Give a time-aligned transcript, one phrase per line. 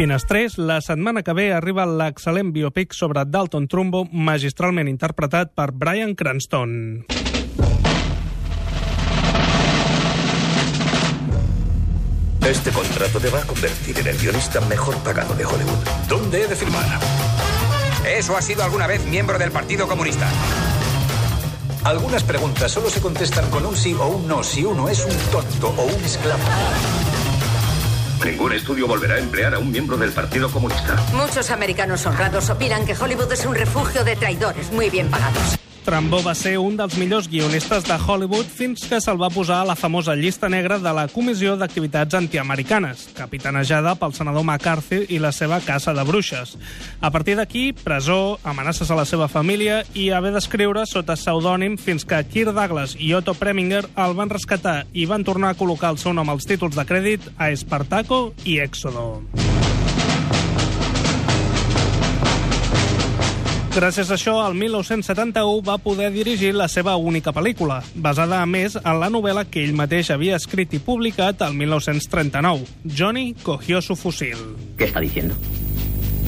[0.00, 6.14] Finestrés, la setmana que ve arriba l'excel·lent biopic sobre Dalton Trumbo, magistralment interpretat per Brian
[6.16, 6.70] Cranston.
[12.48, 15.84] Este contrato te va a convertir en el guionista mejor pagado de Hollywood.
[16.08, 16.86] ¿Dónde he de firmar?
[18.08, 20.26] ¿Eso ha sido alguna vez miembro del Partido Comunista?
[21.84, 25.14] Algunas preguntas solo se contestan con un sí o un no si uno es un
[25.30, 27.09] tonto o un esclavo.
[28.24, 30.96] Ningún estudio volverá a emplear a un miembro del Partido Comunista.
[31.14, 35.58] Muchos americanos honrados opinan que Hollywood es un refugio de traidores muy bien pagados.
[35.84, 39.68] Trambó va ser un dels millors guionistes de Hollywood fins que se'l va posar a
[39.68, 45.32] la famosa llista negra de la Comissió d'Activitats Antiamericanes, capitanejada pel senador McCarthy i la
[45.32, 46.56] seva caça de bruixes.
[47.00, 52.04] A partir d'aquí, presó, amenaces a la seva família i haver d'escriure sota pseudònim fins
[52.04, 56.02] que Kirk Douglas i Otto Preminger el van rescatar i van tornar a col·locar el
[56.02, 59.49] seu nom als títols de crèdit a Espartaco i Éxodo.
[63.70, 68.74] Gràcies a això, el 1971 va poder dirigir la seva única pel·lícula, basada a més
[68.74, 72.66] en la novel·la que ell mateix havia escrit i publicat el 1939.
[72.98, 74.36] Johnny cogió su fusil.
[74.76, 75.36] ¿Qué está diciendo?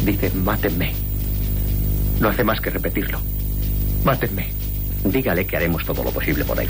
[0.05, 0.93] Dice, mátenme.
[2.20, 3.19] No hace más que repetirlo.
[4.05, 4.47] Mátenme.
[5.05, 6.69] Dígale que haremos todo lo posible por él,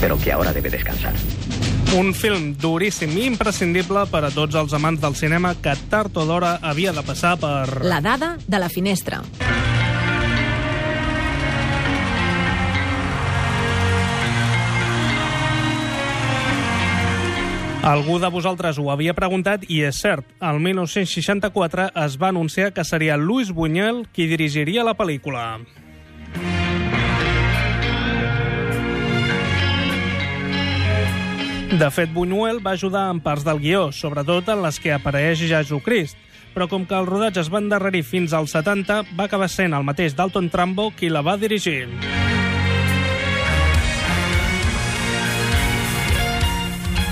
[0.00, 1.12] pero que ahora debe descansar.
[1.96, 6.24] Un film duríssim i imprescindible per a tots els amants del cinema que tard o
[6.24, 7.84] d'hora havia de passar per...
[7.84, 9.20] La dada de la finestra.
[17.82, 22.84] Algú de vosaltres ho havia preguntat i és cert, el 1964 es va anunciar que
[22.84, 25.60] seria Luis Buñuel qui dirigiria la pel·lícula.
[31.78, 36.18] De fet, Buñuel va ajudar en parts del guió, sobretot en les que apareix Jesucrist,
[36.54, 39.86] però com que el rodatge es va endarrerir fins als 70, va acabar sent el
[39.86, 41.86] mateix Dalton Trumbo qui la va dirigir.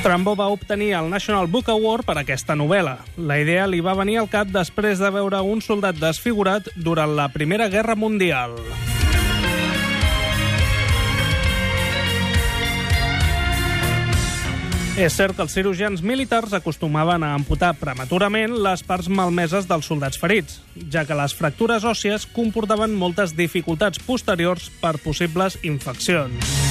[0.02, 2.96] Trumbo va obtenir el National Book Award per aquesta novel·la.
[3.16, 7.28] La idea li va venir al cap després de veure un soldat desfigurat durant la
[7.34, 8.54] Primera Guerra Mundial.
[14.96, 20.16] És cert que els cirurgians militars acostumaven a amputar prematurament les parts malmeses dels soldats
[20.16, 26.65] ferits, ja que les fractures òssies comportaven moltes dificultats posteriors per possibles infeccions.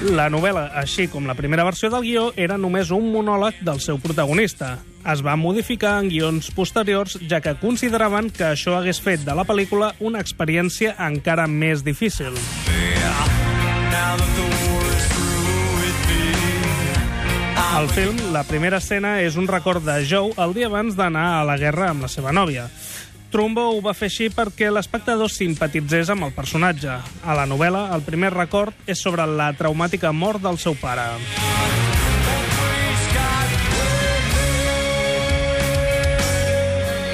[0.00, 3.98] La novel·la, així com la primera versió del guió, era només un monòleg del seu
[4.00, 4.78] protagonista.
[5.04, 9.44] Es va modificar en guions posteriors, ja que consideraven que això hagués fet de la
[9.44, 12.32] pel·lícula una experiència encara més difícil.
[17.70, 21.44] Al film, la primera escena és un record de Joe el dia abans d'anar a
[21.48, 22.70] la guerra amb la seva nòvia.
[23.30, 26.96] Trumbo ho va fer així perquè l'espectador simpatitzés amb el personatge.
[27.22, 31.06] A la novel·la, el primer record és sobre la traumàtica mort del seu pare.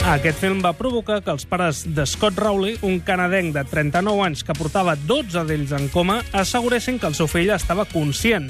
[0.07, 4.45] Aquest film va provocar que els pares de Scott Rowley, un canadenc de 39 anys
[4.47, 8.47] que portava 12 d'ells en coma, asseguressin que el seu fill estava conscient.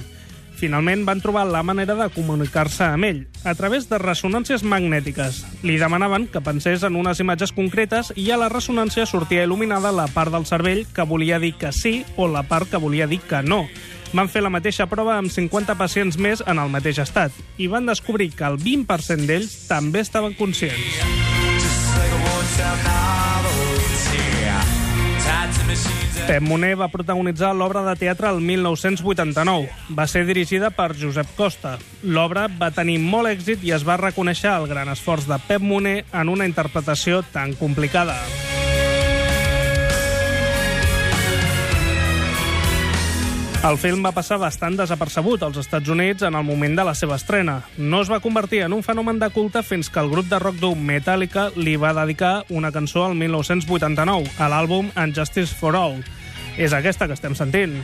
[0.56, 5.42] Finalment van trobar la manera de comunicar-se amb ell, a través de ressonàncies magnètiques.
[5.62, 10.08] Li demanaven que pensés en unes imatges concretes i a la ressonància sortia il·luminada la
[10.08, 13.42] part del cervell que volia dir que sí o la part que volia dir que
[13.44, 13.66] no.
[14.16, 17.84] Van fer la mateixa prova amb 50 pacients més en el mateix estat i van
[17.84, 21.02] descobrir que el 20% d'ells també estaven conscients.
[26.26, 29.68] Pep Moner va protagonitzar l'obra de teatre el 1989.
[29.94, 31.76] Va ser dirigida per Josep Costa.
[32.02, 36.00] L'obra va tenir molt èxit i es va reconèixer el gran esforç de Pep Moner
[36.10, 38.18] en una interpretació tan complicada.
[43.66, 47.16] El film va passar bastant desapercebut als Estats Units en el moment de la seva
[47.18, 47.56] estrena.
[47.76, 50.60] No es va convertir en un fenomen de culte fins que el grup de rock
[50.62, 55.98] dur Metallica li va dedicar una cançó al 1989, a l'àlbum Unjustice for All.
[56.56, 57.80] És aquesta que estem sentint.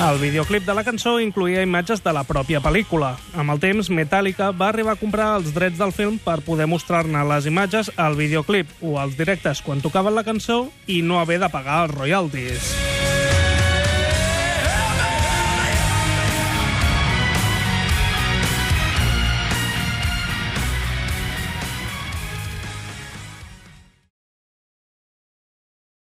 [0.00, 3.10] El videoclip de la cançó incluïa imatges de la pròpia pel·lícula.
[3.36, 7.26] Amb el temps, Metallica va arribar a comprar els drets del film per poder mostrar-ne
[7.28, 11.52] les imatges al videoclip o als directes quan tocaven la cançó i no haver de
[11.52, 12.72] pagar els royalties.